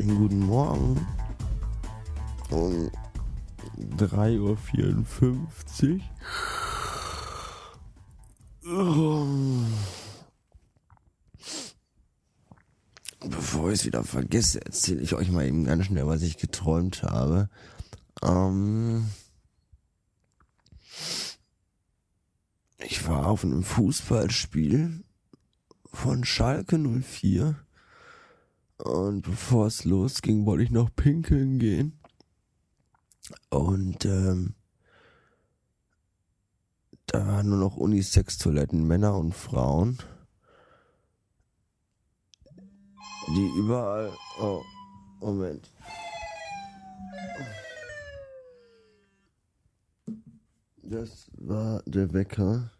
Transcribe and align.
wunderschönen 0.00 0.18
guten 0.18 0.46
Morgen. 0.46 1.06
Um 2.50 2.90
3.54 3.96 6.00
Uhr. 8.64 9.26
Bevor 13.28 13.70
ich 13.70 13.80
es 13.80 13.86
wieder 13.86 14.04
vergesse, 14.04 14.64
erzähle 14.64 15.00
ich 15.00 15.14
euch 15.14 15.30
mal 15.30 15.46
eben 15.46 15.64
ganz 15.64 15.86
schnell, 15.86 16.06
was 16.06 16.22
ich 16.22 16.38
geträumt 16.38 17.02
habe. 17.02 17.48
Ähm 18.22 19.10
ich 22.78 23.06
war 23.06 23.26
auf 23.26 23.44
einem 23.44 23.62
Fußballspiel 23.62 25.04
von 25.92 26.24
Schalke 26.24 26.78
04 26.78 27.56
und 28.84 29.22
bevor 29.22 29.66
es 29.66 29.84
losging, 29.84 30.46
wollte 30.46 30.64
ich 30.64 30.70
noch 30.70 30.94
pinkeln 30.94 31.58
gehen. 31.58 31.98
Und 33.50 34.04
ähm, 34.04 34.54
da 37.06 37.26
waren 37.26 37.48
nur 37.48 37.58
noch 37.58 37.76
Unisex-Toiletten, 37.76 38.86
Männer 38.86 39.16
und 39.16 39.34
Frauen. 39.34 39.98
Die 43.28 43.50
überall. 43.58 44.12
Oh, 44.40 44.62
Moment. 45.20 45.70
Das 50.82 51.30
war 51.36 51.82
der 51.86 52.12
Wecker, 52.12 52.72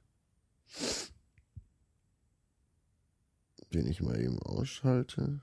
den 3.72 3.86
ich 3.86 4.02
mal 4.02 4.20
eben 4.20 4.40
ausschalte. 4.40 5.40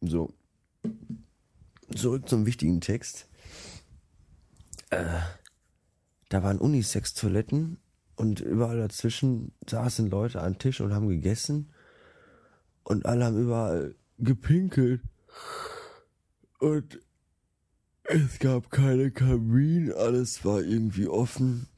So. 0.00 0.32
Zurück 1.94 2.28
zum 2.28 2.46
wichtigen 2.46 2.80
Text. 2.80 3.26
Äh, 4.90 5.20
da 6.28 6.42
waren 6.42 6.58
Unisex-Toiletten 6.58 7.78
und 8.16 8.40
überall 8.40 8.78
dazwischen 8.78 9.52
saßen 9.68 10.10
Leute 10.10 10.42
an 10.42 10.58
Tisch 10.58 10.80
und 10.80 10.92
haben 10.92 11.08
gegessen 11.08 11.72
und 12.84 13.06
alle 13.06 13.26
haben 13.26 13.40
überall 13.40 13.94
gepinkelt. 14.18 15.02
Und 16.58 17.00
es 18.04 18.38
gab 18.38 18.70
keine 18.70 19.10
Kabinen, 19.10 19.92
alles 19.92 20.44
war 20.44 20.62
irgendwie 20.62 21.06
offen. 21.06 21.68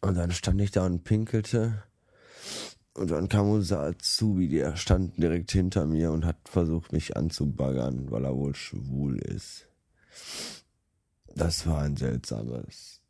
Und 0.00 0.14
dann 0.14 0.30
stand 0.30 0.60
ich 0.60 0.70
da 0.70 0.86
und 0.86 1.04
pinkelte. 1.04 1.82
Und 2.96 3.10
dann 3.10 3.28
kam 3.28 3.50
unser 3.50 3.80
Azubi, 3.80 4.48
der 4.48 4.74
stand 4.76 5.22
direkt 5.22 5.52
hinter 5.52 5.84
mir 5.84 6.12
und 6.12 6.24
hat 6.24 6.48
versucht, 6.48 6.92
mich 6.92 7.14
anzubaggern, 7.14 8.10
weil 8.10 8.24
er 8.24 8.34
wohl 8.34 8.54
schwul 8.54 9.18
ist. 9.18 9.68
Das 11.34 11.66
war 11.66 11.82
ein 11.82 11.98
seltsames 11.98 13.02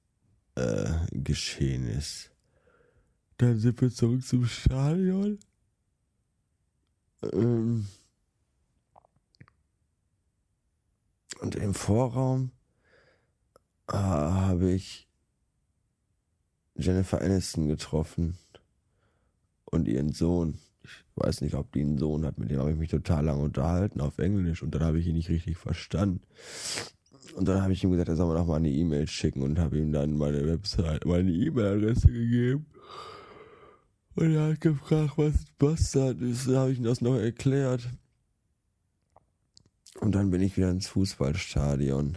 äh, 0.57 0.93
Geschehnis. 1.13 2.31
Dann 3.39 3.61
sind 3.61 3.81
wir 3.81 3.93
zurück 3.93 4.27
zum 4.27 4.47
Stadion. 4.47 5.39
Ähm 7.23 7.87
und 11.39 11.55
im 11.55 11.75
Vorraum 11.75 12.51
äh, 13.87 13.93
habe 13.93 14.73
ich 14.73 15.09
Jennifer 16.75 17.21
Aniston 17.21 17.69
getroffen 17.69 18.37
und 19.67 19.89
ihren 19.89 20.13
Sohn. 20.13 20.59
Ich 20.83 21.05
weiß 21.17 21.41
nicht, 21.41 21.55
ob 21.55 21.73
die 21.73 21.81
einen 21.81 21.99
Sohn 21.99 22.25
hat, 22.25 22.39
mit 22.39 22.51
dem 22.51 22.59
habe 22.59 22.73
ich 22.73 22.79
mich 22.79 22.91
total 22.91 23.25
lang 23.25 23.41
unterhalten 23.41 24.01
auf 24.01 24.19
Englisch 24.19 24.63
und 24.63 24.75
dann 24.75 24.83
habe 24.83 24.99
ich 24.99 25.07
ihn 25.07 25.15
nicht 25.15 25.29
richtig 25.29 25.57
verstanden. 25.57 26.23
Und 27.35 27.49
dann 27.49 27.63
habe 27.63 27.73
ich 27.73 27.85
ihm 27.85 27.91
gesagt, 27.91 28.09
er 28.09 28.17
soll 28.17 28.29
mir 28.29 28.39
noch 28.39 28.47
mal 28.47 28.57
eine 28.57 28.71
E-Mail 28.71 29.07
schicken 29.07 29.43
und 29.43 29.59
habe 29.59 29.79
ihm 29.79 29.93
dann 29.93 30.17
meine 30.17 30.47
Website, 30.47 31.05
meine 31.05 31.31
E-Mail-Adresse 31.31 32.07
gegeben. 32.07 32.67
Und 34.15 34.33
er 34.33 34.53
hat 34.53 34.61
gefragt, 34.63 35.19
was 35.19 35.45
Bastard 35.59 36.23
ist. 36.23 36.49
Da 36.49 36.61
habe 36.61 36.73
ich 36.73 36.79
ihm 36.79 36.85
das 36.85 37.03
noch 37.03 37.17
erklärt. 37.17 37.87
Und 40.01 40.15
dann 40.15 40.31
bin 40.31 40.41
ich 40.41 40.57
wieder 40.57 40.71
ins 40.71 40.89
Fußballstadion. 40.89 42.17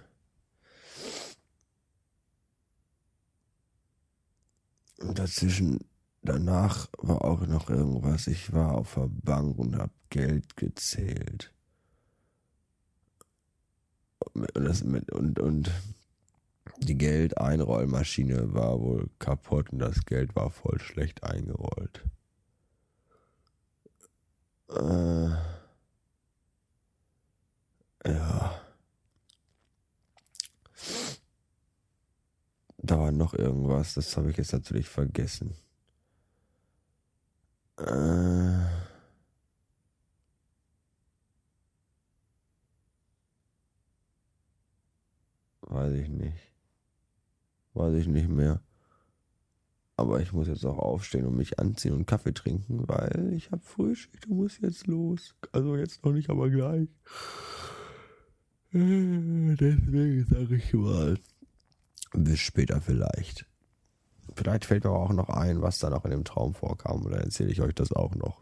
Und 4.99 5.19
dazwischen 5.19 5.79
danach 6.21 6.87
war 6.97 7.23
auch 7.23 7.41
noch 7.47 7.69
irgendwas. 7.69 8.27
Ich 8.27 8.53
war 8.53 8.75
auf 8.75 8.95
der 8.95 9.09
Bank 9.09 9.57
und 9.57 9.77
hab 9.77 9.91
Geld 10.09 10.55
gezählt. 10.57 11.53
Und, 14.33 14.49
das 14.53 14.83
mit, 14.83 15.11
und, 15.11 15.39
und 15.39 15.71
die 16.79 16.97
Geldeinrollmaschine 16.97 18.53
war 18.53 18.79
wohl 18.79 19.09
kaputt 19.19 19.71
und 19.71 19.79
das 19.79 20.05
Geld 20.05 20.35
war 20.35 20.49
voll 20.49 20.79
schlecht 20.79 21.23
eingerollt. 21.23 22.03
Äh, 24.69 25.29
ja. 28.05 28.61
Da 32.77 32.97
war 32.97 33.11
noch 33.11 33.33
irgendwas, 33.33 33.95
das 33.95 34.15
habe 34.15 34.31
ich 34.31 34.37
jetzt 34.37 34.53
natürlich 34.53 34.87
vergessen. 34.87 35.53
Äh, 37.79 38.59
weiß 45.61 45.93
ich 45.93 46.09
nicht. 46.09 46.37
Weiß 47.73 47.95
ich 47.95 48.07
nicht 48.07 48.29
mehr. 48.29 48.61
Aber 49.95 50.21
ich 50.21 50.33
muss 50.33 50.47
jetzt 50.47 50.65
auch 50.65 50.77
aufstehen 50.77 51.25
und 51.25 51.35
mich 51.35 51.59
anziehen 51.59 51.93
und 51.93 52.05
Kaffee 52.05 52.33
trinken, 52.33 52.87
weil 52.87 53.33
ich 53.33 53.51
habe 53.51 53.61
Frühschicht 53.63 54.27
und 54.27 54.37
muss 54.37 54.59
jetzt 54.59 54.87
los. 54.87 55.35
Also 55.51 55.75
jetzt 55.75 56.03
noch 56.05 56.13
nicht, 56.13 56.29
aber 56.29 56.49
gleich. 56.49 56.89
Äh, 58.71 59.55
deswegen 59.55 60.25
sage 60.29 60.55
ich 60.55 60.73
mal, 60.73 61.17
bis 62.13 62.39
später 62.39 62.81
vielleicht. 62.81 63.45
Vielleicht 64.39 64.63
fällt 64.63 64.85
mir 64.85 64.91
auch 64.91 65.11
noch 65.11 65.27
ein, 65.27 65.61
was 65.61 65.79
da 65.79 65.89
noch 65.89 66.05
in 66.05 66.11
dem 66.11 66.23
Traum 66.23 66.53
vorkam. 66.53 67.03
Dann 67.03 67.19
erzähle 67.19 67.51
ich 67.51 67.59
euch 67.59 67.75
das 67.75 67.91
auch 67.91 68.15
noch. 68.15 68.41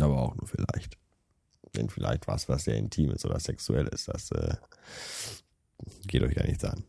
Aber 0.00 0.18
auch 0.18 0.34
nur 0.34 0.48
vielleicht. 0.48 0.98
Denn 1.76 1.88
vielleicht 1.88 2.26
war 2.26 2.34
es 2.34 2.48
was 2.48 2.64
sehr 2.64 2.74
Intimes 2.74 3.24
oder 3.24 3.38
Sexuelles. 3.38 4.06
Das 4.06 4.32
äh, 4.32 4.56
geht 6.08 6.24
euch 6.24 6.34
ja 6.34 6.42
nichts 6.42 6.64
an. 6.64 6.82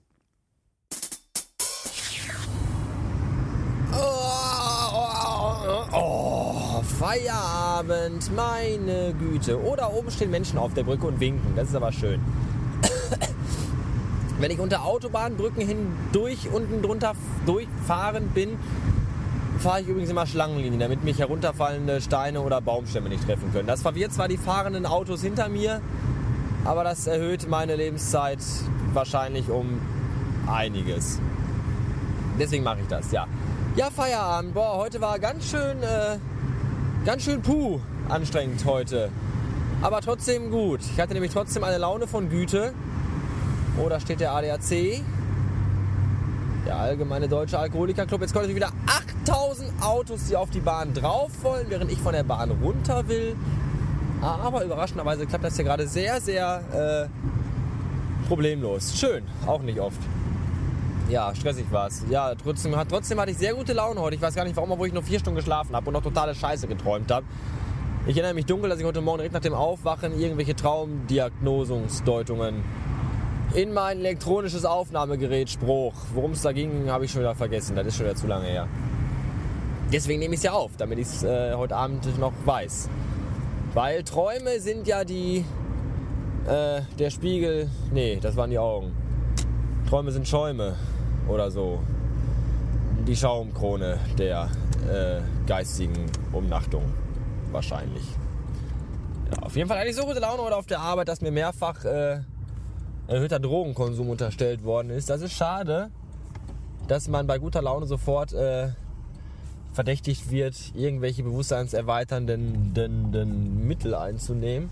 Oh, 5.93 6.81
Feierabend, 6.97 8.35
meine 8.35 9.13
Güte. 9.13 9.61
Oder 9.61 9.93
oben 9.93 10.09
stehen 10.09 10.31
Menschen 10.31 10.57
auf 10.57 10.73
der 10.73 10.85
Brücke 10.85 11.05
und 11.05 11.19
winken. 11.19 11.55
Das 11.55 11.69
ist 11.69 11.75
aber 11.75 11.91
schön. 11.91 12.19
Wenn 14.41 14.49
ich 14.49 14.59
unter 14.59 14.85
Autobahnbrücken 14.85 15.61
hindurch 15.61 16.49
unten 16.51 16.81
drunter 16.81 17.13
durchfahren 17.45 18.29
bin, 18.29 18.57
fahre 19.59 19.81
ich 19.81 19.87
übrigens 19.87 20.09
immer 20.09 20.25
Schlangenlinien, 20.25 20.79
damit 20.79 21.03
mich 21.03 21.19
herunterfallende 21.19 22.01
Steine 22.01 22.41
oder 22.41 22.59
Baumstämme 22.59 23.07
nicht 23.07 23.23
treffen 23.23 23.53
können. 23.53 23.67
Das 23.67 23.83
verwirrt 23.83 24.13
zwar 24.13 24.27
die 24.27 24.37
fahrenden 24.37 24.87
Autos 24.87 25.21
hinter 25.21 25.47
mir, 25.47 25.79
aber 26.65 26.83
das 26.83 27.05
erhöht 27.05 27.47
meine 27.49 27.75
Lebenszeit 27.75 28.39
wahrscheinlich 28.93 29.51
um 29.51 29.79
einiges. 30.47 31.19
Deswegen 32.39 32.63
mache 32.63 32.79
ich 32.81 32.87
das, 32.87 33.11
ja. 33.11 33.27
Ja, 33.75 33.91
Feierabend. 33.91 34.55
Boah, 34.55 34.77
heute 34.77 35.01
war 35.01 35.19
ganz 35.19 35.51
schön, 35.51 35.83
äh, 35.83 36.17
ganz 37.05 37.21
schön 37.21 37.43
puh 37.43 37.79
anstrengend 38.09 38.65
heute. 38.65 39.09
Aber 39.83 40.01
trotzdem 40.01 40.49
gut. 40.49 40.79
Ich 40.81 40.99
hatte 40.99 41.13
nämlich 41.13 41.31
trotzdem 41.31 41.63
eine 41.63 41.77
Laune 41.77 42.07
von 42.07 42.29
Güte. 42.29 42.73
Da 43.77 43.99
steht 43.99 44.21
der 44.21 44.31
ADAC. 44.31 45.03
Der 46.65 46.77
Allgemeine 46.77 47.27
Deutsche 47.27 47.59
Alkoholikerclub. 47.59 48.21
Jetzt 48.21 48.33
kommen 48.33 48.55
wieder 48.55 48.71
8000 49.25 49.69
Autos, 49.81 50.27
die 50.29 50.37
auf 50.37 50.49
die 50.49 50.61
Bahn 50.61 50.93
drauf 50.93 51.31
wollen, 51.41 51.65
während 51.69 51.91
ich 51.91 51.99
von 51.99 52.13
der 52.13 52.23
Bahn 52.23 52.51
runter 52.51 53.05
will. 53.07 53.35
Aber 54.21 54.63
überraschenderweise 54.63 55.25
klappt 55.25 55.43
das 55.43 55.55
hier 55.55 55.65
gerade 55.65 55.87
sehr, 55.87 56.21
sehr 56.21 56.61
äh, 56.71 57.07
problemlos. 58.27 58.95
Schön, 58.97 59.23
auch 59.47 59.61
nicht 59.61 59.79
oft. 59.79 59.99
Ja, 61.09 61.33
stressig 61.35 61.65
war 61.71 61.87
es. 61.87 62.03
Ja, 62.09 62.35
trotzdem, 62.35 62.75
trotzdem 62.87 63.19
hatte 63.19 63.31
ich 63.31 63.37
sehr 63.37 63.55
gute 63.55 63.73
Laune 63.73 63.99
heute. 63.99 64.15
Ich 64.15 64.21
weiß 64.21 64.35
gar 64.35 64.45
nicht 64.45 64.55
warum, 64.55 64.71
obwohl 64.71 64.87
ich 64.87 64.93
nur 64.93 65.03
vier 65.03 65.19
Stunden 65.19 65.35
geschlafen 65.37 65.75
habe 65.75 65.87
und 65.87 65.93
noch 65.93 66.03
totale 66.03 66.33
Scheiße 66.35 66.67
geträumt 66.67 67.11
habe. 67.11 67.25
Ich 68.05 68.15
erinnere 68.15 68.35
mich 68.35 68.45
dunkel, 68.45 68.69
dass 68.69 68.79
ich 68.79 68.85
heute 68.85 69.01
Morgen 69.01 69.17
direkt 69.17 69.33
nach 69.33 69.41
dem 69.41 69.53
Aufwachen 69.53 70.17
irgendwelche 70.17 70.55
Traumdiagnosungsdeutungen 70.55 72.63
in 73.53 73.73
mein 73.73 73.99
elektronisches 73.99 74.65
Aufnahmegerät 74.65 75.49
Spruch. 75.49 75.93
Worum 76.13 76.31
es 76.31 76.41
da 76.41 76.51
ging, 76.51 76.89
habe 76.89 77.05
ich 77.05 77.11
schon 77.11 77.21
wieder 77.21 77.35
vergessen. 77.35 77.75
Das 77.75 77.85
ist 77.85 77.97
schon 77.97 78.05
wieder 78.05 78.15
zu 78.15 78.27
lange 78.27 78.45
her. 78.45 78.67
deswegen 79.91 80.19
nehme 80.19 80.33
ich 80.33 80.39
es 80.39 80.43
ja 80.43 80.53
auf, 80.53 80.71
damit 80.77 80.99
ich 80.99 81.07
es 81.07 81.23
äh, 81.23 81.53
heute 81.55 81.75
Abend 81.75 82.17
noch 82.17 82.33
weiß. 82.45 82.89
Weil 83.73 84.03
Träume 84.03 84.59
sind 84.59 84.87
ja 84.87 85.03
die. 85.03 85.45
Äh, 86.47 86.81
der 86.97 87.09
Spiegel. 87.09 87.69
Nee, 87.91 88.19
das 88.21 88.35
waren 88.35 88.49
die 88.49 88.57
Augen. 88.57 88.93
Träume 89.87 90.11
sind 90.11 90.27
Schäume 90.27 90.75
oder 91.27 91.51
so. 91.51 91.79
Die 93.05 93.15
Schaumkrone 93.15 93.99
der 94.17 94.49
äh, 94.89 95.21
geistigen 95.45 96.05
Umnachtung. 96.31 96.83
Wahrscheinlich. 97.51 98.03
Ja, 99.31 99.43
auf 99.43 99.55
jeden 99.55 99.67
Fall 99.67 99.79
hatte 99.79 99.89
ich 99.89 99.95
so 99.95 100.05
gute 100.05 100.19
Laune 100.19 100.41
heute 100.41 100.55
auf 100.55 100.65
der 100.65 100.79
Arbeit, 100.79 101.07
dass 101.07 101.21
mir 101.21 101.31
mehrfach 101.31 101.83
äh, 101.85 102.21
erhöhter 103.11 103.39
Drogenkonsum 103.39 104.09
unterstellt 104.09 104.63
worden 104.63 104.89
ist. 104.89 105.09
Das 105.09 105.21
ist 105.21 105.33
schade, 105.33 105.91
dass 106.87 107.09
man 107.09 107.27
bei 107.27 107.39
guter 107.39 107.61
Laune 107.61 107.85
sofort 107.85 108.33
äh, 108.33 108.69
verdächtigt 109.73 110.31
wird, 110.31 110.55
irgendwelche 110.75 111.23
bewusstseinserweiternden 111.23 112.73
den, 112.73 113.11
den 113.11 113.67
Mittel 113.67 113.95
einzunehmen. 113.95 114.69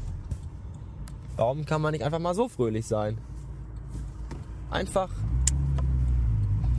Warum 1.36 1.66
kann 1.66 1.82
man 1.82 1.92
nicht 1.92 2.04
einfach 2.04 2.20
mal 2.20 2.34
so 2.34 2.48
fröhlich 2.48 2.88
sein? 2.88 3.18
Einfach, 4.72 5.10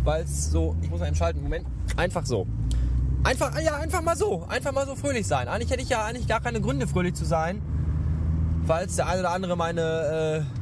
weil 0.04 0.24
es 0.24 0.50
so, 0.50 0.76
ich 0.80 0.90
muss 0.90 1.00
mal 1.00 1.08
eben 1.08 1.16
schalten, 1.16 1.42
Moment, 1.42 1.66
einfach 1.96 2.24
so. 2.24 2.46
Einfach, 3.22 3.58
ja, 3.60 3.76
einfach 3.76 4.00
mal 4.00 4.16
so, 4.16 4.44
einfach 4.48 4.72
mal 4.72 4.86
so 4.86 4.96
fröhlich 4.96 5.26
sein. 5.26 5.46
Eigentlich 5.46 5.70
hätte 5.70 5.82
ich 5.82 5.90
ja 5.90 6.04
eigentlich 6.04 6.26
gar 6.26 6.40
keine 6.40 6.62
Gründe, 6.62 6.86
fröhlich 6.86 7.14
zu 7.14 7.26
sein, 7.26 7.60
falls 8.66 8.96
der 8.96 9.08
eine 9.08 9.20
oder 9.20 9.30
andere 9.32 9.56
meine, 9.58 10.46
äh, 10.46 10.59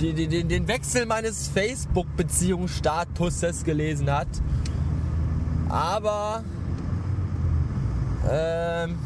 die, 0.00 0.12
die, 0.12 0.28
den, 0.28 0.48
den 0.48 0.68
Wechsel 0.68 1.06
meines 1.06 1.48
Facebook-Beziehungsstatuses 1.48 3.64
gelesen 3.64 4.10
hat. 4.10 4.28
Aber 5.68 6.44
ähm, 8.30 8.96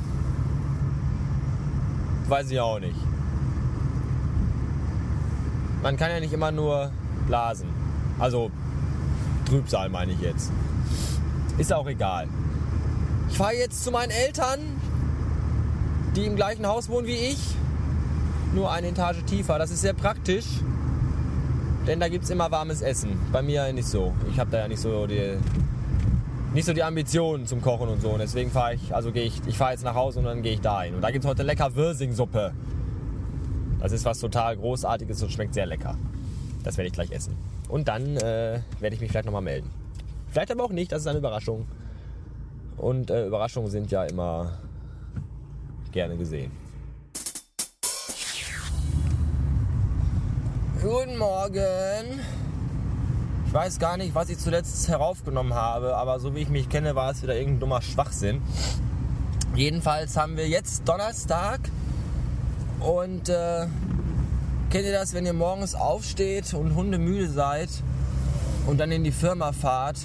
weiß 2.28 2.50
ich 2.50 2.60
auch 2.60 2.78
nicht. 2.78 2.98
Man 5.82 5.96
kann 5.96 6.10
ja 6.10 6.20
nicht 6.20 6.32
immer 6.32 6.52
nur 6.52 6.92
blasen. 7.26 7.68
Also 8.18 8.50
Trübsal 9.46 9.88
meine 9.88 10.12
ich 10.12 10.20
jetzt. 10.20 10.52
Ist 11.58 11.72
auch 11.72 11.86
egal. 11.86 12.28
Ich 13.30 13.36
fahre 13.36 13.54
jetzt 13.54 13.82
zu 13.82 13.90
meinen 13.90 14.10
Eltern, 14.10 14.60
die 16.14 16.26
im 16.26 16.36
gleichen 16.36 16.66
Haus 16.66 16.88
wohnen 16.88 17.06
wie 17.06 17.16
ich. 17.16 17.56
Nur 18.54 18.70
eine 18.70 18.88
Etage 18.88 19.24
tiefer. 19.24 19.58
Das 19.58 19.70
ist 19.70 19.80
sehr 19.80 19.94
praktisch. 19.94 20.44
Denn 21.86 21.98
da 21.98 22.08
gibt 22.08 22.24
es 22.24 22.30
immer 22.30 22.50
warmes 22.50 22.80
Essen. 22.80 23.18
Bei 23.32 23.42
mir 23.42 23.72
nicht 23.72 23.88
so. 23.88 24.12
Ich 24.30 24.38
habe 24.38 24.50
da 24.50 24.58
ja 24.58 24.68
nicht 24.68 24.80
so 24.80 25.06
die 25.06 25.36
nicht 26.54 26.66
so 26.66 26.74
die 26.74 26.82
Ambitionen 26.82 27.46
zum 27.46 27.62
Kochen 27.62 27.88
und 27.88 28.02
so. 28.02 28.10
Und 28.10 28.18
deswegen 28.18 28.50
fahre 28.50 28.74
ich, 28.74 28.94
also 28.94 29.10
gehe 29.10 29.24
ich, 29.24 29.40
ich 29.46 29.56
fahre 29.56 29.72
jetzt 29.72 29.84
nach 29.84 29.94
Hause 29.94 30.18
und 30.18 30.26
dann 30.26 30.42
gehe 30.42 30.52
ich 30.52 30.60
da 30.60 30.82
hin. 30.82 30.94
Und 30.94 31.00
da 31.00 31.10
gibt 31.10 31.24
es 31.24 31.30
heute 31.30 31.42
lecker 31.42 31.74
Wirsingsuppe. 31.74 32.52
Das 33.80 33.90
ist 33.92 34.04
was 34.04 34.20
total 34.20 34.56
Großartiges 34.56 35.22
und 35.22 35.32
schmeckt 35.32 35.54
sehr 35.54 35.66
lecker. 35.66 35.96
Das 36.62 36.76
werde 36.76 36.88
ich 36.88 36.92
gleich 36.92 37.10
essen. 37.10 37.36
Und 37.68 37.88
dann 37.88 38.16
äh, 38.18 38.60
werde 38.80 38.94
ich 38.94 39.00
mich 39.00 39.10
vielleicht 39.10 39.24
nochmal 39.26 39.42
melden. 39.42 39.70
Vielleicht 40.28 40.50
aber 40.52 40.64
auch 40.64 40.70
nicht, 40.70 40.92
das 40.92 41.02
ist 41.02 41.08
eine 41.08 41.18
Überraschung. 41.18 41.66
Und 42.76 43.10
äh, 43.10 43.26
Überraschungen 43.26 43.70
sind 43.70 43.90
ja 43.90 44.04
immer 44.04 44.58
gerne 45.90 46.16
gesehen. 46.16 46.52
Guten 50.82 51.16
Morgen. 51.16 52.18
Ich 53.46 53.54
weiß 53.54 53.78
gar 53.78 53.96
nicht, 53.96 54.16
was 54.16 54.28
ich 54.30 54.38
zuletzt 54.38 54.88
heraufgenommen 54.88 55.54
habe, 55.54 55.96
aber 55.96 56.18
so 56.18 56.34
wie 56.34 56.40
ich 56.40 56.48
mich 56.48 56.68
kenne, 56.68 56.96
war 56.96 57.12
es 57.12 57.22
wieder 57.22 57.36
irgendein 57.36 57.60
dummer 57.60 57.82
Schwachsinn. 57.82 58.42
Jedenfalls 59.54 60.16
haben 60.16 60.36
wir 60.36 60.48
jetzt 60.48 60.88
Donnerstag 60.88 61.60
und 62.80 63.28
äh, 63.28 63.68
kennt 64.70 64.84
ihr 64.84 64.92
das, 64.92 65.14
wenn 65.14 65.24
ihr 65.24 65.34
morgens 65.34 65.76
aufsteht 65.76 66.52
und 66.52 66.74
hundemüde 66.74 67.28
seid 67.30 67.68
und 68.66 68.80
dann 68.80 68.90
in 68.90 69.04
die 69.04 69.12
Firma 69.12 69.52
fahrt 69.52 69.98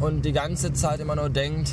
und 0.00 0.24
die 0.24 0.32
ganze 0.32 0.72
Zeit 0.72 1.00
immer 1.00 1.16
nur 1.16 1.28
denkt, 1.28 1.70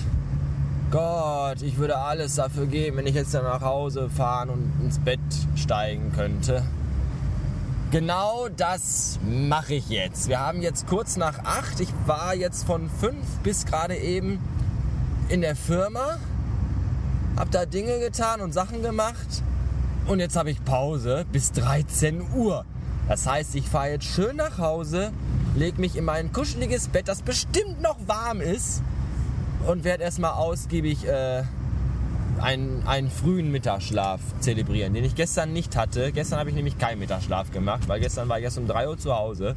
Gott, 0.92 1.62
ich 1.62 1.77
würde 1.77 1.98
alles 1.98 2.36
dafür 2.36 2.65
geben, 2.65 2.98
wenn 2.98 3.07
ich 3.07 3.15
jetzt 3.15 3.33
dann 3.33 3.45
nach 3.45 3.62
Hause 3.62 4.10
fahren 4.10 4.50
und 4.50 4.74
ins 4.83 5.00
Bett 5.00 5.22
steigen 5.56 6.12
könnte. 6.12 6.65
Genau 7.91 8.50
das 8.50 9.19
mache 9.27 9.74
ich 9.74 9.89
jetzt. 9.89 10.27
Wir 10.27 10.39
haben 10.39 10.62
jetzt 10.62 10.86
kurz 10.86 11.18
nach 11.18 11.44
acht. 11.44 11.80
Ich 11.80 11.89
war 12.06 12.36
jetzt 12.36 12.65
von 12.65 12.88
fünf 12.88 13.25
bis 13.41 13.65
gerade 13.65 13.97
eben 13.97 14.39
in 15.27 15.41
der 15.41 15.56
Firma, 15.56 16.19
habe 17.36 17.50
da 17.50 17.65
Dinge 17.65 18.00
getan 18.00 18.41
und 18.41 18.53
Sachen 18.53 18.83
gemacht 18.83 19.44
und 20.06 20.19
jetzt 20.19 20.36
habe 20.36 20.51
ich 20.51 20.63
Pause 20.63 21.25
bis 21.31 21.51
13 21.51 22.33
Uhr. 22.36 22.63
Das 23.07 23.25
heißt, 23.25 23.56
ich 23.56 23.68
fahre 23.68 23.89
jetzt 23.89 24.06
schön 24.06 24.36
nach 24.36 24.59
Hause, 24.59 25.12
lege 25.56 25.81
mich 25.81 25.95
in 25.95 26.06
mein 26.06 26.31
kuscheliges 26.31 26.89
Bett, 26.89 27.07
das 27.07 27.24
bestimmt 27.24 27.81
noch 27.81 27.97
warm 28.06 28.39
ist 28.39 28.83
und 29.65 29.83
werde 29.83 30.03
erstmal 30.03 30.33
ausgiebig 30.33 31.07
äh, 31.07 31.41
einen, 32.41 32.86
einen 32.88 33.09
frühen 33.09 33.51
Mittagsschlaf 33.51 34.19
zelebrieren, 34.39 34.94
den 34.94 35.03
ich 35.03 35.15
gestern 35.15 35.53
nicht 35.53 35.75
hatte. 35.75 36.12
Gestern 36.12 36.39
habe 36.39 36.50
ich 36.50 36.56
nämlich 36.56 36.77
keinen 36.77 37.00
Mittagsschlaf 37.00 37.51
gemacht, 37.51 37.88
weil 37.88 38.00
gestern 38.00 38.30
war 38.30 38.38
ich 38.38 38.45
erst 38.45 38.57
um 38.57 38.68
3 38.68 38.89
Uhr 38.89 38.97
zu 38.97 39.15
Hause. 39.15 39.56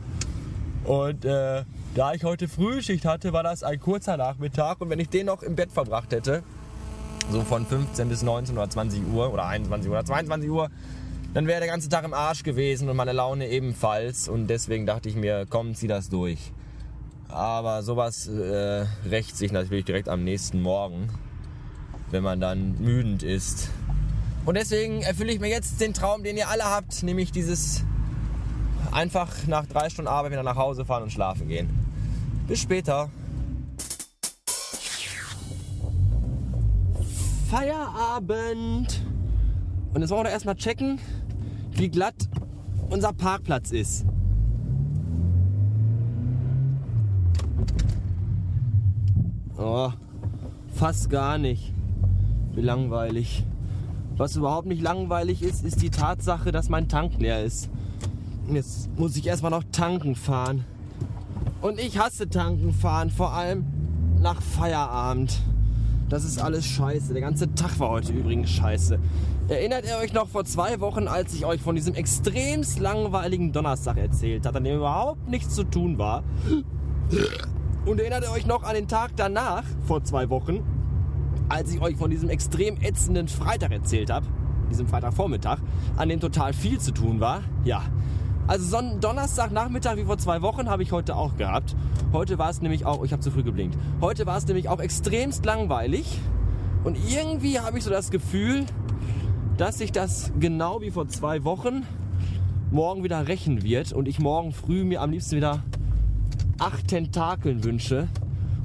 Und 0.85 1.25
äh, 1.25 1.65
da 1.95 2.13
ich 2.15 2.25
heute 2.25 2.49
Frühschicht 2.49 3.05
hatte, 3.05 3.33
war 3.33 3.43
das 3.43 3.63
ein 3.63 3.79
kurzer 3.79 4.17
Nachmittag. 4.17 4.81
Und 4.81 4.91
wenn 4.91 4.99
ich 4.99 5.09
den 5.09 5.27
noch 5.27 5.43
im 5.43 5.55
Bett 5.55 5.71
verbracht 5.71 6.13
hätte, 6.13 6.43
so 7.31 7.43
von 7.43 7.65
15 7.65 8.09
bis 8.09 8.23
19 8.23 8.57
oder 8.57 8.69
20 8.69 9.03
Uhr 9.13 9.33
oder 9.33 9.47
21 9.47 9.91
oder 9.91 10.05
22 10.05 10.51
Uhr, 10.51 10.71
dann 11.35 11.47
wäre 11.47 11.61
der 11.61 11.69
ganze 11.69 11.89
Tag 11.89 12.05
im 12.05 12.13
Arsch 12.13 12.43
gewesen 12.43 12.89
und 12.89 12.97
meine 12.97 13.13
Laune 13.13 13.49
ebenfalls. 13.49 14.29
Und 14.29 14.49
deswegen 14.49 14.87
dachte 14.87 15.09
ich 15.09 15.15
mir, 15.15 15.47
komm, 15.49 15.75
zieh 15.75 15.87
das 15.89 16.09
durch. 16.09 16.53
Aber 17.29 17.83
sowas 17.83 18.27
äh, 18.27 18.85
rächt 19.09 19.37
sich 19.37 19.53
natürlich 19.53 19.85
direkt 19.85 20.09
am 20.09 20.25
nächsten 20.25 20.61
Morgen 20.61 21.09
wenn 22.13 22.23
man 22.23 22.41
dann 22.41 22.77
müdend 22.79 23.23
ist. 23.23 23.71
Und 24.45 24.57
deswegen 24.57 25.03
erfülle 25.03 25.33
ich 25.33 25.41
mir 25.41 25.49
jetzt 25.49 25.81
den 25.81 25.95
Traum, 25.95 26.23
den 26.23 26.37
ihr 26.37 26.49
alle 26.49 26.65
habt, 26.65 27.03
nämlich 27.03 27.33
dieses 27.33 27.85
einfach 28.93 29.29
nach 29.47 29.67
drei 29.67 29.89
Stunden 29.89 30.09
Arbeit 30.09 30.33
wieder 30.33 30.43
nach 30.43 30.57
Hause 30.57 30.85
fahren 30.85 31.05
und 31.05 31.11
schlafen 31.11 31.49
gehen. 31.49 31.69
Bis 32.47 32.61
später. 32.61 33.09
Feierabend. 37.51 39.03
Und 39.95 40.01
jetzt 40.01 40.11
wollen 40.11 40.25
wir 40.25 40.31
erstmal 40.31 40.57
checken, 40.57 40.99
wie 41.73 41.89
glatt 41.89 42.15
unser 42.91 43.13
Parkplatz 43.13 43.71
ist. 43.71 44.05
Oh, 49.57 49.93
fast 50.75 51.09
gar 51.09 51.39
nicht. 51.39 51.73
Wie 52.55 52.61
langweilig. 52.61 53.45
Was 54.17 54.37
überhaupt 54.37 54.67
nicht 54.67 54.83
langweilig 54.83 55.43
ist, 55.43 55.65
ist 55.65 55.81
die 55.81 55.91
Tatsache, 55.91 56.53
dass 56.53 56.69
mein 56.69 56.89
Tank 56.89 57.19
leer 57.19 57.43
ist. 57.43 57.71
Jetzt 58.51 58.91
muss 58.99 59.17
ich 59.17 59.27
erstmal 59.27 59.51
noch 59.51 59.65
tanken 59.73 60.15
fahren. 60.15 60.65
Und 61.63 61.79
ich 61.79 61.99
hasse 61.99 62.29
tanken 62.29 62.73
fahren, 62.73 63.11
vor 63.11 63.33
allem 63.33 63.65
nach 64.21 64.43
Feierabend. 64.43 65.41
Das 66.09 66.25
ist 66.25 66.39
alles 66.39 66.67
scheiße. 66.67 67.15
Der 67.15 67.23
ganze 67.23 67.55
Tag 67.55 67.81
war 67.81 67.89
heute 67.89 68.13
übrigens 68.13 68.51
scheiße. 68.51 68.99
Erinnert 69.49 69.87
ihr 69.87 69.97
euch 69.97 70.13
noch 70.13 70.29
vor 70.29 70.45
zwei 70.45 70.79
Wochen, 70.81 71.09
als 71.09 71.33
ich 71.33 71.47
euch 71.47 71.63
von 71.63 71.75
diesem 71.75 71.95
extremst 71.95 72.79
langweiligen 72.79 73.53
Donnerstag 73.53 73.97
erzählt 73.97 74.45
habe, 74.45 74.59
an 74.59 74.65
dem 74.65 74.77
überhaupt 74.77 75.27
nichts 75.29 75.55
zu 75.55 75.65
tun 75.65 75.97
war? 75.97 76.23
Und 77.87 77.99
erinnert 77.99 78.25
ihr 78.25 78.31
euch 78.31 78.47
noch 78.47 78.63
an 78.63 78.75
den 78.75 78.89
Tag 78.89 79.13
danach, 79.17 79.65
vor 79.87 80.05
zwei 80.05 80.29
Wochen, 80.29 80.61
als 81.49 81.73
ich 81.73 81.81
euch 81.81 81.97
von 81.97 82.11
diesem 82.11 82.29
extrem 82.29 82.77
ätzenden 82.81 83.29
Freitag 83.29 83.73
erzählt 83.73 84.11
habe, 84.11 84.27
diesem 84.71 84.87
Freitagvormittag, 84.87 85.59
an 85.97 86.09
dem 86.09 86.21
total 86.21 86.53
viel 86.53 86.79
zu 86.79 86.93
tun 86.93 87.21
war. 87.21 87.43
Ja, 87.65 87.83
also 88.47 88.65
Son 88.65 89.01
Donnerstagnachmittag 89.01 89.97
wie 89.97 90.05
vor 90.05 90.19
zwei 90.19 90.43
Wochen 90.43 90.69
habe 90.69 90.83
ich 90.83 90.93
heute 90.93 91.17
auch 91.17 91.37
gehabt. 91.37 91.77
Heute 92.13 92.39
war 92.39 92.51
es 92.51 92.61
nämlich 92.61 92.85
auch, 92.85 93.05
ich 93.05 93.13
habe 93.13 93.23
zu 93.23 93.31
früh 93.31 93.43
geblinkt. 93.43 93.79
Heute 94.01 94.27
war 94.27 94.37
es 94.37 94.47
nämlich 94.47 94.69
auch 94.69 94.81
extremst 94.81 95.45
langweilig 95.45 96.19
und 96.85 96.99
irgendwie 97.09 97.61
habe 97.61 97.79
ich 97.79 97.85
so 97.85 97.91
das 97.91 98.11
Gefühl, 98.11 98.67
dass 99.57 99.79
sich 99.79 99.93
das 99.93 100.33
genau 100.41 100.81
wie 100.81 100.91
vor 100.91 101.07
zwei 101.09 101.45
Wochen 101.45 101.87
morgen 102.71 103.05
wieder 103.05 103.29
rächen 103.29 103.63
wird 103.63 103.93
und 103.93 104.09
ich 104.09 104.19
morgen 104.19 104.53
früh 104.53 104.83
mir 104.83 105.03
am 105.03 105.11
liebsten 105.11 105.37
wieder 105.37 105.63
acht 106.59 106.89
Tentakeln 106.89 107.63
wünsche, 107.63 108.09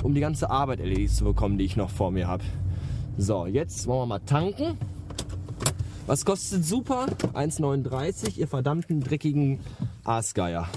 um 0.04 0.14
die 0.14 0.22
ganze 0.22 0.50
Arbeit 0.50 0.80
erledigt 0.80 1.16
zu 1.16 1.26
bekommen, 1.26 1.58
die 1.58 1.66
ich 1.66 1.76
noch 1.76 1.90
vor 1.90 2.12
mir 2.12 2.28
habe. 2.28 2.44
So, 3.18 3.48
jetzt 3.48 3.88
wollen 3.88 4.02
wir 4.02 4.06
mal 4.06 4.20
tanken. 4.20 4.78
Was 6.06 6.24
kostet 6.24 6.64
super? 6.64 7.08
1,39, 7.34 8.38
ihr 8.38 8.48
verdammten 8.48 9.02
dreckigen 9.02 9.60
Aasgeier. 10.04 10.70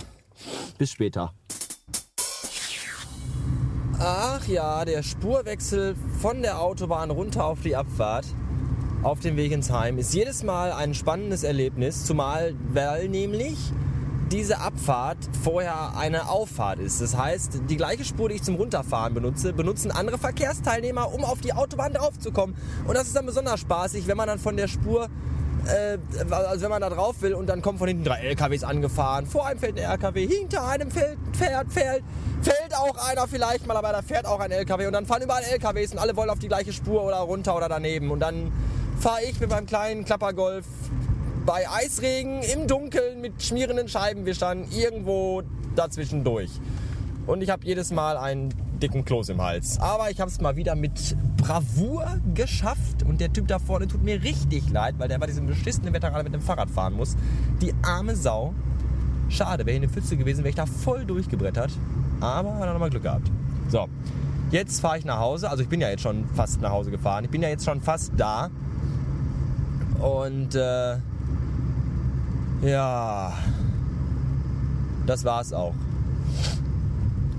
Bis 0.78 0.90
später. 0.90 1.34
Ach 3.98 4.48
ja, 4.48 4.86
der 4.86 5.02
Spurwechsel 5.02 5.94
von 6.18 6.40
der 6.40 6.62
Autobahn 6.62 7.10
runter 7.10 7.44
auf 7.44 7.60
die 7.60 7.76
Abfahrt 7.76 8.24
auf 9.02 9.20
dem 9.20 9.36
Weg 9.36 9.52
ins 9.52 9.70
Heim 9.70 9.98
ist 9.98 10.14
jedes 10.14 10.42
Mal 10.42 10.72
ein 10.72 10.94
spannendes 10.94 11.42
Erlebnis, 11.42 12.06
zumal 12.06 12.54
weil 12.72 13.08
nämlich 13.08 13.56
diese 14.30 14.58
Abfahrt 14.58 15.18
vorher 15.42 15.96
eine 15.96 16.28
Auffahrt 16.28 16.78
ist. 16.78 17.00
Das 17.00 17.16
heißt, 17.16 17.62
die 17.68 17.76
gleiche 17.76 18.04
Spur, 18.04 18.28
die 18.28 18.36
ich 18.36 18.42
zum 18.42 18.54
Runterfahren 18.54 19.12
benutze, 19.14 19.52
benutzen 19.52 19.90
andere 19.90 20.18
Verkehrsteilnehmer, 20.18 21.12
um 21.12 21.24
auf 21.24 21.40
die 21.40 21.52
Autobahn 21.52 21.92
draufzukommen. 21.92 22.56
Und 22.86 22.94
das 22.94 23.08
ist 23.08 23.16
dann 23.16 23.26
besonders 23.26 23.60
spaßig, 23.60 24.06
wenn 24.06 24.16
man 24.16 24.28
dann 24.28 24.38
von 24.38 24.56
der 24.56 24.68
Spur 24.68 25.08
äh, 25.66 25.98
also 26.30 26.62
wenn 26.62 26.70
man 26.70 26.80
da 26.80 26.88
drauf 26.88 27.20
will 27.20 27.34
und 27.34 27.46
dann 27.46 27.60
kommen 27.60 27.78
von 27.78 27.88
hinten 27.88 28.04
drei 28.04 28.20
LKWs 28.20 28.64
angefahren, 28.64 29.26
vor 29.26 29.46
einem 29.46 29.58
fällt 29.58 29.78
ein 29.78 29.90
LKW, 29.90 30.26
hinter 30.26 30.66
einem 30.66 30.90
fällt, 30.90 31.18
fährt, 31.36 31.70
fällt, 31.70 32.02
fällt 32.40 32.74
auch 32.74 32.96
einer 33.08 33.28
vielleicht 33.28 33.66
mal, 33.66 33.76
aber 33.76 33.92
da 33.92 34.00
fährt 34.02 34.26
auch 34.26 34.40
ein 34.40 34.50
LKW 34.50 34.86
und 34.86 34.94
dann 34.94 35.06
fahren 35.06 35.22
überall 35.22 35.42
LKWs 35.42 35.92
und 35.92 35.98
alle 35.98 36.16
wollen 36.16 36.30
auf 36.30 36.38
die 36.38 36.48
gleiche 36.48 36.72
Spur 36.72 37.04
oder 37.04 37.16
runter 37.16 37.56
oder 37.56 37.68
daneben 37.68 38.10
und 38.10 38.20
dann 38.20 38.52
fahre 38.98 39.22
ich 39.22 39.38
mit 39.40 39.50
meinem 39.50 39.66
kleinen 39.66 40.04
Klappergolf 40.04 40.64
bei 41.46 41.68
Eisregen 41.68 42.42
im 42.42 42.66
Dunkeln 42.66 43.20
mit 43.20 43.42
schmierenden 43.42 43.88
Scheibenwischern 43.88 44.64
irgendwo 44.70 45.42
dazwischen 45.74 46.24
durch. 46.24 46.50
Und 47.26 47.42
ich 47.42 47.50
habe 47.50 47.64
jedes 47.64 47.90
Mal 47.90 48.16
einen 48.16 48.54
dicken 48.80 49.04
Kloß 49.04 49.28
im 49.30 49.42
Hals. 49.42 49.78
Aber 49.80 50.10
ich 50.10 50.20
habe 50.20 50.30
es 50.30 50.40
mal 50.40 50.56
wieder 50.56 50.74
mit 50.74 51.16
Bravour 51.36 52.18
geschafft. 52.34 53.02
Und 53.04 53.20
der 53.20 53.32
Typ 53.32 53.46
da 53.48 53.58
vorne 53.58 53.86
tut 53.86 54.02
mir 54.02 54.22
richtig 54.22 54.70
leid, 54.70 54.94
weil 54.98 55.08
der 55.08 55.18
bei 55.18 55.26
diesem 55.26 55.46
beschissenen 55.46 55.92
Wetter 55.92 56.10
gerade 56.10 56.24
mit 56.24 56.34
dem 56.34 56.40
Fahrrad 56.40 56.70
fahren 56.70 56.94
muss. 56.94 57.16
Die 57.60 57.74
arme 57.82 58.16
Sau. 58.16 58.54
Schade, 59.28 59.64
wäre 59.64 59.76
hier 59.76 59.82
eine 59.82 59.92
Pfütze 59.92 60.16
gewesen, 60.16 60.38
wäre 60.40 60.50
ich 60.50 60.56
da 60.56 60.66
voll 60.66 61.04
durchgebrettert. 61.04 61.70
Aber 62.20 62.54
hat 62.54 62.62
er 62.62 62.72
nochmal 62.72 62.90
Glück 62.90 63.04
gehabt. 63.04 63.30
So, 63.68 63.86
jetzt 64.50 64.80
fahre 64.80 64.98
ich 64.98 65.04
nach 65.04 65.20
Hause. 65.20 65.50
Also 65.50 65.62
ich 65.62 65.68
bin 65.68 65.80
ja 65.80 65.88
jetzt 65.88 66.02
schon 66.02 66.24
fast 66.34 66.60
nach 66.60 66.70
Hause 66.70 66.90
gefahren. 66.90 67.24
Ich 67.24 67.30
bin 67.30 67.42
ja 67.42 67.48
jetzt 67.48 67.64
schon 67.64 67.80
fast 67.80 68.12
da. 68.16 68.50
Und 70.00 70.54
äh, 70.54 70.96
ja, 72.62 73.32
das 75.06 75.24
war's 75.24 75.52
auch. 75.52 75.74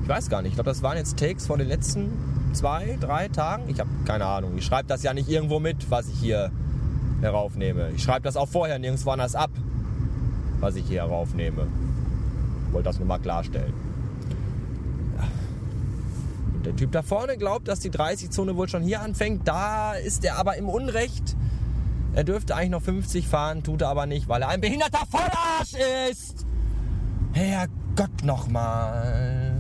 Ich 0.03 0.09
weiß 0.09 0.29
gar 0.29 0.41
nicht. 0.41 0.51
Ich 0.51 0.55
glaube, 0.55 0.69
das 0.69 0.83
waren 0.83 0.97
jetzt 0.97 1.17
Takes 1.17 1.45
von 1.45 1.59
den 1.59 1.67
letzten 1.67 2.11
zwei, 2.53 2.97
drei 2.99 3.27
Tagen. 3.27 3.69
Ich 3.69 3.79
habe 3.79 3.89
keine 4.05 4.25
Ahnung. 4.25 4.57
Ich 4.57 4.65
schreibe 4.65 4.87
das 4.87 5.03
ja 5.03 5.13
nicht 5.13 5.29
irgendwo 5.29 5.59
mit, 5.59 5.89
was 5.89 6.07
ich 6.07 6.19
hier 6.19 6.51
heraufnehme. 7.21 7.91
Ich 7.95 8.03
schreibe 8.03 8.23
das 8.23 8.35
auch 8.35 8.49
vorher 8.49 8.79
nirgendwo 8.79 9.11
anders 9.11 9.35
ab, 9.35 9.51
was 10.59 10.75
ich 10.75 10.85
hier 10.85 11.01
heraufnehme. 11.01 11.67
Ich 12.67 12.73
wollte 12.73 12.89
das 12.89 12.99
nur 12.99 13.07
mal 13.07 13.19
klarstellen. 13.19 13.73
Und 16.53 16.65
der 16.65 16.75
Typ 16.75 16.91
da 16.91 17.01
vorne 17.03 17.37
glaubt, 17.37 17.67
dass 17.67 17.79
die 17.79 17.91
30-Zone 17.91 18.55
wohl 18.55 18.67
schon 18.67 18.83
hier 18.83 19.01
anfängt. 19.01 19.47
Da 19.47 19.93
ist 19.93 20.25
er 20.25 20.37
aber 20.37 20.57
im 20.57 20.67
Unrecht. 20.67 21.35
Er 22.13 22.23
dürfte 22.25 22.55
eigentlich 22.55 22.71
noch 22.71 22.81
50 22.81 23.27
fahren, 23.27 23.63
tut 23.63 23.81
er 23.81 23.89
aber 23.89 24.05
nicht, 24.05 24.27
weil 24.27 24.41
er 24.41 24.49
ein 24.49 24.59
behinderter 24.59 25.05
Vollarsch 25.09 26.09
ist. 26.09 26.45
Herrgott 27.31 28.23
nochmal. 28.23 29.53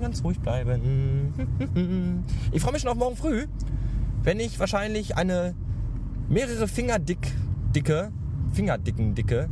Ganz 0.00 0.22
ruhig 0.24 0.40
bleiben. 0.40 1.32
Ich 2.52 2.62
freue 2.62 2.72
mich 2.72 2.82
schon 2.82 2.90
auf 2.90 2.96
morgen 2.96 3.16
früh, 3.16 3.46
wenn 4.22 4.38
ich 4.38 4.58
wahrscheinlich 4.58 5.16
eine 5.16 5.54
mehrere 6.28 6.68
Finger 6.68 6.98
dick, 6.98 7.32
dicke, 7.74 8.12
Fingerdicken 8.52 9.14
dicke, 9.14 9.48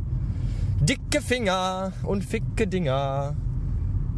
dicke 0.79 1.21
Finger 1.21 1.93
und 2.03 2.23
ficke 2.23 2.67
Dinger. 2.67 3.35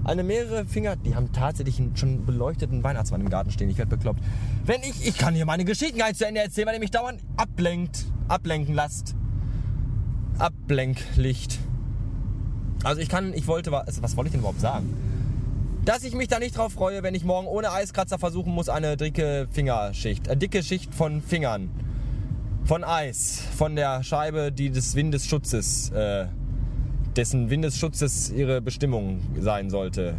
Eine 0.03 0.23
mehrere 0.23 0.65
Finger, 0.65 0.95
die 0.95 1.15
haben 1.15 1.31
tatsächlich 1.31 1.79
einen 1.79 1.97
schon 1.97 2.25
beleuchteten 2.25 2.83
Weihnachtsmann 2.83 3.21
im 3.21 3.29
Garten 3.29 3.49
stehen. 3.49 3.69
Ich 3.71 3.77
werde 3.79 3.95
bekloppt. 3.95 4.21
Wenn 4.63 4.81
ich, 4.81 5.07
ich 5.07 5.17
kann 5.17 5.33
hier 5.33 5.47
meine 5.47 5.65
Geschichten 5.65 5.97
gar 5.97 6.07
nicht 6.07 6.17
zu 6.17 6.27
Ende 6.27 6.41
erzählen, 6.41 6.67
weil 6.67 6.75
ihr 6.75 6.79
mich 6.79 6.91
dauernd 6.91 7.21
ablenkt 7.37 8.05
ablenken 8.27 8.75
lasst. 8.75 9.15
Ablenklicht. 10.37 11.59
Also 12.83 13.01
ich 13.01 13.09
kann, 13.09 13.33
ich 13.33 13.47
wollte, 13.47 13.71
was, 13.71 14.01
was 14.01 14.17
wollte 14.17 14.27
ich 14.27 14.31
denn 14.33 14.41
überhaupt 14.41 14.61
sagen? 14.61 14.93
Dass 15.85 16.03
ich 16.03 16.13
mich 16.15 16.27
da 16.27 16.39
nicht 16.39 16.57
drauf 16.57 16.73
freue, 16.73 17.03
wenn 17.03 17.15
ich 17.15 17.23
morgen 17.23 17.47
ohne 17.47 17.71
Eiskratzer 17.71 18.17
versuchen 18.17 18.53
muss, 18.53 18.69
eine 18.69 18.97
dicke 18.97 19.47
Fingerschicht, 19.51 20.27
eine 20.27 20.37
dicke 20.37 20.63
Schicht 20.63 20.93
von 20.93 21.21
Fingern, 21.21 21.69
von 22.63 22.83
Eis, 22.83 23.43
von 23.55 23.75
der 23.75 24.03
Scheibe, 24.03 24.51
die 24.51 24.71
des 24.71 24.95
Windesschutzes, 24.95 25.91
äh, 25.91 26.25
dessen 27.15 27.49
Windesschutzes 27.49 28.31
ihre 28.31 28.61
Bestimmung 28.61 29.19
sein 29.39 29.69
sollte, 29.69 30.15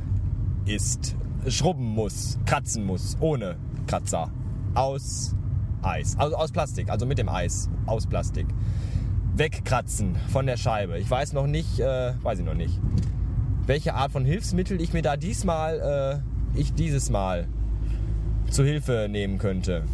ist, 0.66 1.16
schrubben 1.48 1.86
muss, 1.86 2.38
kratzen 2.46 2.84
muss, 2.84 3.16
ohne 3.20 3.56
Kratzer, 3.86 4.30
aus 4.74 5.34
Eis. 5.82 6.16
Also 6.18 6.36
aus 6.36 6.52
Plastik, 6.52 6.90
also 6.90 7.06
mit 7.06 7.18
dem 7.18 7.28
Eis 7.28 7.70
aus 7.86 8.06
Plastik. 8.06 8.46
Wegkratzen 9.34 10.16
von 10.32 10.46
der 10.46 10.56
Scheibe. 10.56 10.98
Ich 10.98 11.10
weiß 11.10 11.32
noch 11.34 11.46
nicht, 11.46 11.78
äh, 11.78 12.14
weiß 12.22 12.38
ich 12.38 12.44
noch 12.44 12.54
nicht, 12.54 12.80
welche 13.66 13.94
Art 13.94 14.12
von 14.12 14.24
Hilfsmittel 14.24 14.80
ich 14.80 14.92
mir 14.92 15.02
da 15.02 15.16
diesmal, 15.16 16.22
äh, 16.54 16.58
ich 16.58 16.72
dieses 16.72 17.10
Mal 17.10 17.46
zu 18.50 18.64
Hilfe 18.64 19.08
nehmen 19.10 19.38
könnte. 19.38 19.84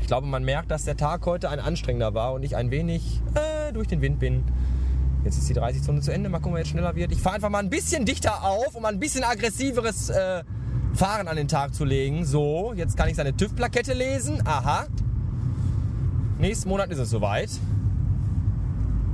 Ich 0.00 0.06
glaube, 0.06 0.26
man 0.26 0.44
merkt, 0.44 0.70
dass 0.70 0.84
der 0.84 0.96
Tag 0.96 1.24
heute 1.24 1.48
ein 1.48 1.60
anstrengender 1.60 2.12
war 2.12 2.34
und 2.34 2.42
ich 2.42 2.56
ein 2.56 2.70
wenig 2.70 3.22
äh, 3.34 3.72
durch 3.72 3.88
den 3.88 4.02
Wind 4.02 4.18
bin. 4.18 4.44
Jetzt 5.24 5.38
ist 5.38 5.48
die 5.48 5.54
30-Zone 5.54 6.02
zu 6.02 6.12
Ende. 6.12 6.28
Mal 6.28 6.38
gucken, 6.40 6.52
wer 6.52 6.60
jetzt 6.60 6.68
schneller 6.68 6.94
wird. 6.94 7.10
Ich 7.10 7.20
fahre 7.20 7.36
einfach 7.36 7.48
mal 7.48 7.60
ein 7.60 7.70
bisschen 7.70 8.04
dichter 8.04 8.44
auf, 8.44 8.74
um 8.74 8.84
ein 8.84 9.00
bisschen 9.00 9.24
aggressiveres 9.24 10.10
äh, 10.10 10.44
Fahren 10.94 11.26
an 11.26 11.36
den 11.36 11.48
Tag 11.48 11.74
zu 11.74 11.84
legen. 11.84 12.24
So, 12.24 12.72
jetzt 12.76 12.96
kann 12.96 13.08
ich 13.08 13.16
seine 13.16 13.36
TÜV-Plakette 13.36 13.94
lesen. 13.94 14.42
Aha. 14.44 14.86
Nächsten 16.38 16.68
Monat 16.68 16.90
ist 16.90 16.98
es 16.98 17.10
soweit. 17.10 17.50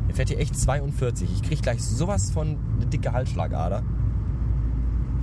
Er 0.09 0.15
fährt 0.15 0.29
hier 0.29 0.39
echt 0.39 0.59
42. 0.59 1.33
Ich 1.33 1.43
kriege 1.43 1.63
gleich 1.63 1.83
sowas 1.83 2.31
von 2.31 2.59
eine 2.77 2.87
dicke 2.87 3.13
Halsschlagader. 3.13 3.83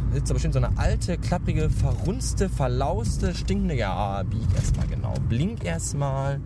Da 0.09 0.15
sitzt 0.15 0.29
da 0.29 0.33
bestimmt 0.33 0.53
so 0.55 0.59
eine 0.59 0.77
alte, 0.77 1.17
klapprige, 1.17 1.69
verrunzte, 1.69 2.49
verlauste, 2.49 3.35
stinkende. 3.35 3.75
Ja, 3.75 4.23
bieg 4.23 4.47
erstmal 4.55 4.87
genau. 4.87 5.13
Blink 5.29 5.63
erstmal. 5.63 6.39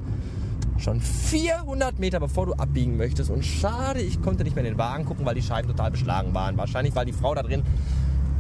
Schon 0.78 1.00
400 1.00 2.00
Meter 2.00 2.20
bevor 2.20 2.48
du 2.48 2.54
abbiegen 2.54 2.98
möchtest. 2.98 3.30
Und 3.30 3.46
schade, 3.46 4.02
ich 4.02 4.22
konnte 4.22 4.44
nicht 4.44 4.56
mehr 4.56 4.66
in 4.66 4.74
den 4.74 4.78
Wagen 4.78 5.06
gucken, 5.06 5.26
weil 5.26 5.36
die 5.36 5.44
Scheiben 5.44 5.70
total 5.70 5.92
beschlagen 5.92 6.34
waren. 6.34 6.58
Wahrscheinlich, 6.58 6.96
weil 6.96 7.06
die 7.06 7.14
Frau 7.14 7.34
da 7.34 7.44
drin 7.44 7.64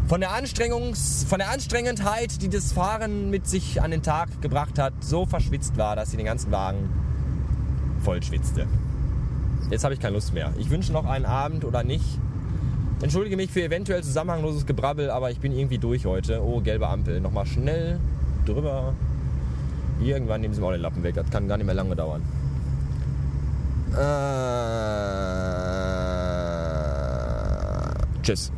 von 0.07 0.19
der, 0.19 0.33
Anstrengungs, 0.33 1.25
von 1.27 1.39
der 1.39 1.49
Anstrengendheit, 1.51 2.41
die 2.41 2.49
das 2.49 2.73
Fahren 2.73 3.29
mit 3.29 3.47
sich 3.47 3.81
an 3.81 3.91
den 3.91 4.03
Tag 4.03 4.41
gebracht 4.41 4.77
hat, 4.77 4.93
so 5.01 5.25
verschwitzt 5.25 5.77
war, 5.77 5.95
dass 5.95 6.11
sie 6.11 6.17
den 6.17 6.25
ganzen 6.25 6.51
Wagen 6.51 6.89
voll 8.03 8.21
schwitzte. 8.21 8.67
Jetzt 9.69 9.83
habe 9.83 9.93
ich 9.93 9.99
keine 9.99 10.15
Lust 10.15 10.33
mehr. 10.33 10.51
Ich 10.57 10.69
wünsche 10.69 10.91
noch 10.91 11.05
einen 11.05 11.25
Abend 11.25 11.63
oder 11.63 11.83
nicht. 11.83 12.19
Entschuldige 13.01 13.37
mich 13.37 13.49
für 13.49 13.63
eventuell 13.63 14.03
zusammenhangloses 14.03 14.65
Gebrabbel, 14.65 15.09
aber 15.09 15.31
ich 15.31 15.39
bin 15.39 15.53
irgendwie 15.53 15.77
durch 15.77 16.05
heute. 16.05 16.43
Oh, 16.43 16.59
gelbe 16.61 16.87
Ampel. 16.87 17.21
Nochmal 17.21 17.45
schnell 17.45 17.99
drüber. 18.45 18.93
Irgendwann 20.01 20.41
nehmen 20.41 20.53
sie 20.53 20.61
mal 20.61 20.73
den 20.73 20.81
Lappen 20.81 21.03
weg. 21.03 21.15
Das 21.15 21.29
kann 21.29 21.47
gar 21.47 21.57
nicht 21.57 21.65
mehr 21.65 21.75
lange 21.75 21.95
dauern. 21.95 22.21
Äh, 23.93 24.01
tschüss. 28.23 28.51